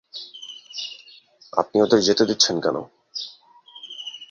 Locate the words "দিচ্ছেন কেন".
2.25-2.77